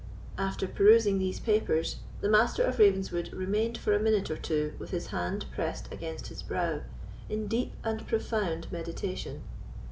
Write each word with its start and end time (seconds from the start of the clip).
After 0.39 0.65
perusing 0.67 1.19
these 1.19 1.39
papers, 1.39 1.97
the 2.21 2.27
Master 2.27 2.63
of 2.63 2.79
Ravenswood 2.79 3.31
remained 3.33 3.77
for 3.77 3.93
a 3.93 3.99
minute 3.99 4.31
or 4.31 4.35
two 4.35 4.73
with 4.79 4.89
his 4.89 5.05
hand 5.13 5.45
pressed 5.53 5.93
against 5.93 6.25
his 6.25 6.41
brow, 6.41 6.81
in 7.29 7.45
deep 7.45 7.73
and 7.83 8.07
profound 8.07 8.71
meditation. 8.71 9.43